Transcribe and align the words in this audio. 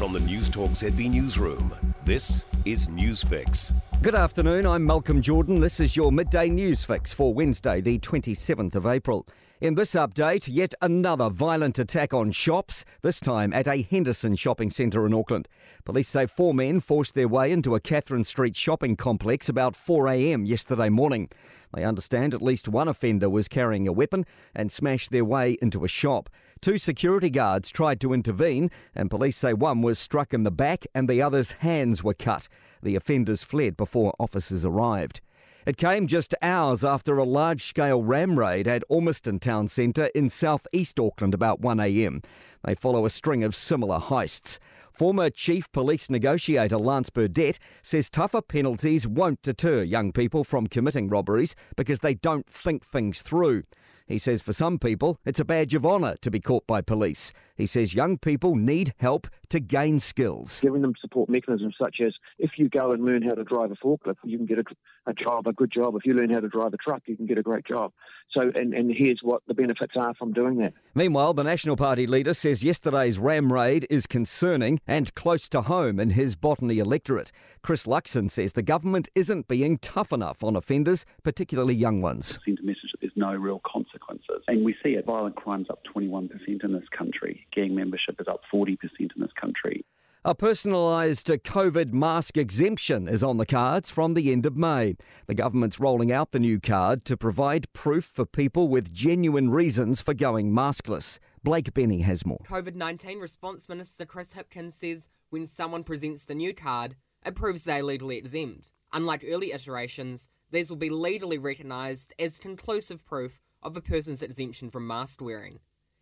From 0.00 0.14
the 0.14 0.18
Newstalk 0.20 0.70
ZB 0.70 1.10
Newsroom, 1.10 1.74
this 2.06 2.42
is 2.64 2.88
Newsfix. 2.88 3.70
Good 4.00 4.14
afternoon, 4.14 4.66
I'm 4.66 4.86
Malcolm 4.86 5.20
Jordan. 5.20 5.60
This 5.60 5.78
is 5.78 5.94
your 5.94 6.10
midday 6.10 6.48
news 6.48 6.82
fix 6.84 7.12
for 7.12 7.34
Wednesday, 7.34 7.82
the 7.82 7.98
27th 7.98 8.76
of 8.76 8.86
April. 8.86 9.26
In 9.60 9.74
this 9.74 9.90
update, 9.90 10.48
yet 10.50 10.74
another 10.80 11.28
violent 11.28 11.78
attack 11.78 12.14
on 12.14 12.30
shops, 12.30 12.86
this 13.02 13.20
time 13.20 13.52
at 13.52 13.68
a 13.68 13.82
Henderson 13.82 14.34
shopping 14.34 14.70
centre 14.70 15.04
in 15.04 15.12
Auckland. 15.12 15.48
Police 15.84 16.08
say 16.08 16.24
four 16.24 16.54
men 16.54 16.80
forced 16.80 17.14
their 17.14 17.28
way 17.28 17.52
into 17.52 17.74
a 17.74 17.80
Catherine 17.80 18.24
Street 18.24 18.56
shopping 18.56 18.96
complex 18.96 19.50
about 19.50 19.74
4am 19.74 20.46
yesterday 20.46 20.88
morning. 20.88 21.28
They 21.74 21.84
understand 21.84 22.32
at 22.32 22.40
least 22.40 22.70
one 22.70 22.88
offender 22.88 23.28
was 23.28 23.48
carrying 23.48 23.86
a 23.86 23.92
weapon 23.92 24.24
and 24.54 24.72
smashed 24.72 25.10
their 25.10 25.26
way 25.26 25.58
into 25.60 25.84
a 25.84 25.88
shop. 25.88 26.30
Two 26.62 26.78
security 26.78 27.28
guards 27.28 27.70
tried 27.70 28.00
to 28.00 28.14
intervene, 28.14 28.70
and 28.94 29.10
police 29.10 29.36
say 29.36 29.52
one 29.52 29.82
was 29.82 29.98
struck 29.98 30.32
in 30.32 30.44
the 30.44 30.50
back 30.50 30.86
and 30.94 31.06
the 31.06 31.20
other's 31.20 31.52
hands 31.52 32.02
were 32.02 32.14
cut. 32.14 32.48
The 32.82 32.96
offenders 32.96 33.44
fled 33.44 33.76
before 33.76 34.14
officers 34.18 34.64
arrived. 34.64 35.20
It 35.66 35.76
came 35.76 36.06
just 36.06 36.34
hours 36.40 36.84
after 36.84 37.18
a 37.18 37.24
large 37.24 37.64
scale 37.64 38.02
ram 38.02 38.38
raid 38.38 38.66
at 38.66 38.82
Ormiston 38.88 39.38
Town 39.38 39.68
Centre 39.68 40.08
in 40.14 40.30
south 40.30 40.66
east 40.72 40.98
Auckland 40.98 41.34
about 41.34 41.60
1am. 41.60 42.24
They 42.64 42.74
follow 42.74 43.04
a 43.04 43.10
string 43.10 43.44
of 43.44 43.54
similar 43.54 43.98
heists. 43.98 44.58
Former 44.92 45.28
Chief 45.28 45.70
Police 45.72 46.08
Negotiator 46.08 46.78
Lance 46.78 47.10
Burdett 47.10 47.58
says 47.82 48.08
tougher 48.08 48.40
penalties 48.40 49.06
won't 49.06 49.42
deter 49.42 49.82
young 49.82 50.12
people 50.12 50.44
from 50.44 50.66
committing 50.66 51.08
robberies 51.08 51.54
because 51.76 52.00
they 52.00 52.14
don't 52.14 52.46
think 52.46 52.84
things 52.84 53.20
through. 53.20 53.64
He 54.10 54.18
says 54.18 54.42
for 54.42 54.52
some 54.52 54.76
people, 54.76 55.20
it's 55.24 55.38
a 55.38 55.44
badge 55.44 55.72
of 55.76 55.86
honour 55.86 56.16
to 56.22 56.32
be 56.32 56.40
caught 56.40 56.66
by 56.66 56.80
police. 56.80 57.32
He 57.56 57.64
says 57.64 57.94
young 57.94 58.18
people 58.18 58.56
need 58.56 58.92
help 58.98 59.28
to 59.50 59.60
gain 59.60 60.00
skills. 60.00 60.58
Giving 60.60 60.82
them 60.82 60.94
support 61.00 61.28
mechanisms 61.28 61.76
such 61.80 62.00
as 62.00 62.14
if 62.38 62.58
you 62.58 62.68
go 62.68 62.90
and 62.90 63.04
learn 63.04 63.22
how 63.22 63.34
to 63.34 63.44
drive 63.44 63.70
a 63.70 63.76
forklift, 63.76 64.16
you 64.24 64.36
can 64.36 64.46
get 64.46 64.58
a, 64.58 64.64
a 65.06 65.14
job, 65.14 65.46
a 65.46 65.52
good 65.52 65.70
job. 65.70 65.94
If 65.94 66.04
you 66.04 66.14
learn 66.14 66.30
how 66.30 66.40
to 66.40 66.48
drive 66.48 66.74
a 66.74 66.76
truck, 66.76 67.02
you 67.06 67.16
can 67.16 67.26
get 67.26 67.38
a 67.38 67.42
great 67.42 67.64
job. 67.64 67.92
So, 68.30 68.50
and, 68.56 68.74
and 68.74 68.90
here's 68.92 69.20
what 69.22 69.42
the 69.46 69.54
benefits 69.54 69.94
are 69.96 70.14
from 70.14 70.32
doing 70.32 70.58
that. 70.58 70.72
Meanwhile, 70.94 71.34
the 71.34 71.44
National 71.44 71.76
Party 71.76 72.06
leader 72.06 72.34
says 72.34 72.64
yesterday's 72.64 73.18
ram 73.18 73.52
raid 73.52 73.86
is 73.90 74.06
concerning 74.06 74.80
and 74.88 75.14
close 75.14 75.48
to 75.50 75.62
home 75.62 76.00
in 76.00 76.10
his 76.10 76.34
botany 76.34 76.80
electorate. 76.80 77.30
Chris 77.62 77.86
Luxon 77.86 78.28
says 78.28 78.54
the 78.54 78.62
government 78.62 79.08
isn't 79.14 79.46
being 79.46 79.78
tough 79.78 80.12
enough 80.12 80.42
on 80.42 80.56
offenders, 80.56 81.04
particularly 81.22 81.74
young 81.74 82.00
ones. 82.00 82.38
Send 82.44 82.58
a 82.58 82.62
message 82.62 82.90
that 82.92 83.00
there's 83.00 83.12
no 83.16 83.34
real 83.34 83.60
consequences. 84.00 84.44
And 84.48 84.64
we 84.64 84.74
see 84.82 84.90
it 84.90 85.06
violent 85.06 85.36
crimes 85.36 85.66
up 85.70 85.80
21% 85.94 86.30
in 86.64 86.72
this 86.72 86.88
country, 86.96 87.46
gang 87.54 87.74
membership 87.74 88.20
is 88.20 88.28
up 88.28 88.42
40% 88.52 88.76
in 89.00 89.08
this 89.18 89.32
country. 89.40 89.84
A 90.22 90.34
personalised 90.34 91.34
COVID 91.44 91.94
mask 91.94 92.36
exemption 92.36 93.08
is 93.08 93.24
on 93.24 93.38
the 93.38 93.46
cards 93.46 93.88
from 93.88 94.12
the 94.12 94.30
end 94.30 94.44
of 94.44 94.54
May. 94.54 94.96
The 95.26 95.34
government's 95.34 95.80
rolling 95.80 96.12
out 96.12 96.32
the 96.32 96.38
new 96.38 96.60
card 96.60 97.06
to 97.06 97.16
provide 97.16 97.72
proof 97.72 98.04
for 98.04 98.26
people 98.26 98.68
with 98.68 98.92
genuine 98.92 99.48
reasons 99.48 100.02
for 100.02 100.12
going 100.12 100.52
maskless. 100.52 101.18
Blake 101.42 101.72
Benny 101.72 102.02
has 102.02 102.26
more. 102.26 102.40
COVID 102.44 102.74
19 102.74 103.18
Response 103.18 103.66
Minister 103.66 104.04
Chris 104.04 104.34
Hipkins 104.34 104.72
says 104.72 105.08
when 105.30 105.46
someone 105.46 105.84
presents 105.84 106.26
the 106.26 106.34
new 106.34 106.52
card, 106.52 106.96
it 107.24 107.34
proves 107.34 107.64
they're 107.64 107.82
legally 107.82 108.18
exempt. 108.18 108.72
Unlike 108.92 109.24
early 109.26 109.52
iterations, 109.52 110.28
these 110.50 110.68
will 110.68 110.76
be 110.76 110.90
legally 110.90 111.38
recognised 111.38 112.12
as 112.18 112.38
conclusive 112.38 113.06
proof 113.06 113.40
of 113.62 113.76
a 113.76 113.80
person's 113.80 114.22
exemption 114.22 114.70
from 114.70 114.86
mask 114.86 115.20
wearing. 115.20 115.60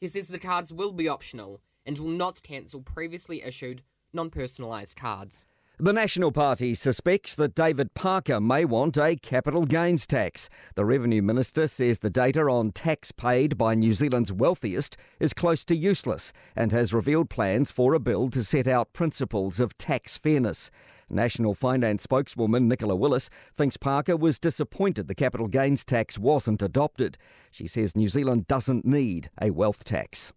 He 0.00 0.06
says 0.06 0.28
the 0.28 0.38
cards 0.38 0.72
will 0.72 0.92
be 0.92 1.08
optional 1.08 1.60
and 1.84 1.98
will 1.98 2.08
not 2.08 2.42
cancel 2.42 2.82
previously 2.82 3.42
issued 3.42 3.82
non 4.12 4.30
personalised 4.30 4.96
cards. 4.96 5.46
The 5.82 5.94
National 5.94 6.30
Party 6.30 6.74
suspects 6.74 7.34
that 7.36 7.54
David 7.54 7.94
Parker 7.94 8.38
may 8.38 8.66
want 8.66 8.98
a 8.98 9.16
capital 9.16 9.64
gains 9.64 10.06
tax. 10.06 10.50
The 10.74 10.84
Revenue 10.84 11.22
Minister 11.22 11.66
says 11.66 12.00
the 12.00 12.10
data 12.10 12.42
on 12.42 12.72
tax 12.72 13.12
paid 13.12 13.56
by 13.56 13.74
New 13.74 13.94
Zealand's 13.94 14.30
wealthiest 14.30 14.98
is 15.20 15.32
close 15.32 15.64
to 15.64 15.74
useless 15.74 16.34
and 16.54 16.70
has 16.70 16.92
revealed 16.92 17.30
plans 17.30 17.72
for 17.72 17.94
a 17.94 17.98
bill 17.98 18.28
to 18.28 18.42
set 18.42 18.68
out 18.68 18.92
principles 18.92 19.58
of 19.58 19.78
tax 19.78 20.18
fairness. 20.18 20.70
National 21.08 21.54
Finance 21.54 22.02
spokeswoman 22.02 22.68
Nicola 22.68 22.94
Willis 22.94 23.30
thinks 23.56 23.78
Parker 23.78 24.18
was 24.18 24.38
disappointed 24.38 25.08
the 25.08 25.14
capital 25.14 25.48
gains 25.48 25.82
tax 25.82 26.18
wasn't 26.18 26.60
adopted. 26.60 27.16
She 27.50 27.66
says 27.66 27.96
New 27.96 28.08
Zealand 28.08 28.46
doesn't 28.46 28.84
need 28.84 29.30
a 29.40 29.48
wealth 29.48 29.84
tax. 29.84 30.34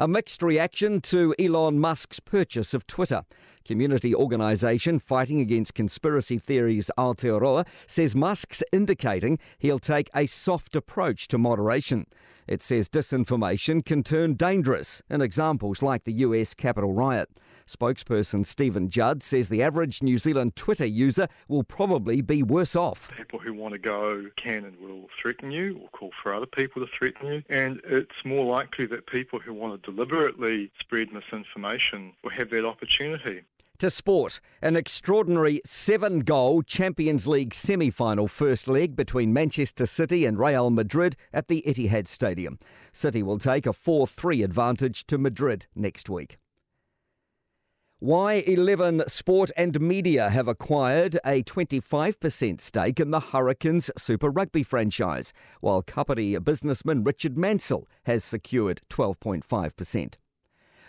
A 0.00 0.08
mixed 0.08 0.42
reaction 0.42 1.02
to 1.02 1.34
Elon 1.38 1.78
Musk's 1.78 2.20
purchase 2.20 2.72
of 2.72 2.86
Twitter. 2.86 3.22
Community 3.66 4.14
organisation 4.14 4.98
fighting 4.98 5.40
against 5.40 5.74
conspiracy 5.74 6.38
theories 6.38 6.90
Aotearoa 6.96 7.66
says 7.86 8.16
Musk's 8.16 8.64
indicating 8.72 9.38
he'll 9.58 9.78
take 9.78 10.08
a 10.14 10.24
soft 10.24 10.74
approach 10.74 11.28
to 11.28 11.36
moderation. 11.36 12.06
It 12.46 12.62
says 12.62 12.88
disinformation 12.88 13.84
can 13.84 14.02
turn 14.02 14.34
dangerous 14.34 15.02
in 15.10 15.20
examples 15.20 15.82
like 15.82 16.04
the 16.04 16.12
US 16.12 16.54
Capitol 16.54 16.94
riot. 16.94 17.28
Spokesperson 17.70 18.44
Stephen 18.44 18.90
Judd 18.90 19.22
says 19.22 19.48
the 19.48 19.62
average 19.62 20.02
New 20.02 20.18
Zealand 20.18 20.56
Twitter 20.56 20.84
user 20.84 21.28
will 21.46 21.62
probably 21.62 22.20
be 22.20 22.42
worse 22.42 22.74
off. 22.74 23.08
People 23.16 23.38
who 23.38 23.54
want 23.54 23.72
to 23.74 23.78
go 23.78 24.26
can 24.34 24.64
and 24.64 24.76
will 24.80 25.08
threaten 25.16 25.52
you 25.52 25.78
or 25.80 25.88
call 25.90 26.10
for 26.20 26.34
other 26.34 26.46
people 26.46 26.84
to 26.84 26.92
threaten 26.92 27.26
you. 27.28 27.42
And 27.48 27.80
it's 27.84 28.24
more 28.24 28.44
likely 28.44 28.86
that 28.86 29.06
people 29.06 29.38
who 29.38 29.54
want 29.54 29.80
to 29.80 29.89
deliberately 29.90 30.70
spread 30.78 31.12
misinformation 31.12 32.12
will 32.22 32.30
have 32.30 32.50
that 32.50 32.64
opportunity. 32.64 33.42
To 33.78 33.88
sport, 33.88 34.40
an 34.60 34.76
extraordinary 34.76 35.62
seven 35.64 36.20
goal 36.20 36.62
Champions 36.62 37.26
League 37.26 37.54
semi 37.54 37.90
final 37.90 38.28
first 38.28 38.68
leg 38.68 38.94
between 38.94 39.32
Manchester 39.32 39.86
City 39.86 40.26
and 40.26 40.38
Real 40.38 40.68
Madrid 40.68 41.16
at 41.32 41.48
the 41.48 41.62
Etihad 41.66 42.06
Stadium. 42.06 42.58
City 42.92 43.22
will 43.22 43.38
take 43.38 43.66
a 43.66 43.72
4 43.72 44.06
3 44.06 44.42
advantage 44.42 45.06
to 45.06 45.16
Madrid 45.16 45.66
next 45.74 46.10
week. 46.10 46.39
Y11 48.02 49.10
Sport 49.10 49.50
and 49.58 49.78
Media 49.78 50.30
have 50.30 50.48
acquired 50.48 51.18
a 51.22 51.42
25% 51.42 52.58
stake 52.58 52.98
in 52.98 53.10
the 53.10 53.20
Hurricanes 53.20 53.90
Super 53.98 54.30
Rugby 54.30 54.62
franchise, 54.62 55.34
while 55.60 55.82
Kapiti 55.82 56.38
businessman 56.38 57.04
Richard 57.04 57.36
Mansell 57.36 57.86
has 58.04 58.24
secured 58.24 58.80
12.5%. 58.88 60.14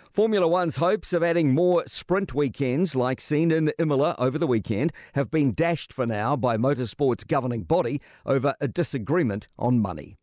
Formula 0.10 0.48
One's 0.48 0.78
hopes 0.78 1.12
of 1.12 1.22
adding 1.22 1.54
more 1.54 1.84
sprint 1.86 2.34
weekends, 2.34 2.96
like 2.96 3.20
seen 3.20 3.52
in 3.52 3.74
Imola 3.78 4.16
over 4.18 4.38
the 4.38 4.48
weekend, 4.48 4.94
have 5.14 5.30
been 5.30 5.54
dashed 5.54 5.92
for 5.92 6.06
now 6.06 6.38
by 6.38 6.56
motorsport's 6.56 7.26
governing 7.26 7.64
body 7.64 8.00
over 8.26 8.56
a 8.62 8.70
disagreement 8.70 9.50
on 9.60 9.82
money. 9.82 10.16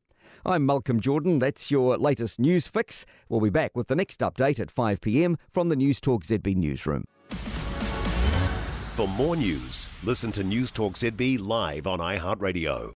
I'm 0.44 0.66
Malcolm 0.66 1.00
Jordan. 1.00 1.38
That's 1.38 1.70
your 1.70 1.96
latest 1.96 2.38
news 2.38 2.68
fix. 2.68 3.06
We'll 3.28 3.40
be 3.40 3.50
back 3.50 3.76
with 3.76 3.88
the 3.88 3.96
next 3.96 4.20
update 4.20 4.60
at 4.60 4.70
5 4.70 5.00
pm 5.00 5.36
from 5.50 5.68
the 5.68 5.76
Newstalk 5.76 6.24
ZB 6.24 6.56
newsroom. 6.56 7.04
For 8.96 9.06
more 9.06 9.36
news, 9.36 9.88
listen 10.02 10.32
to 10.32 10.42
Newstalk 10.42 10.94
ZB 10.94 11.38
live 11.38 11.86
on 11.86 12.00
iHeartRadio. 12.00 12.94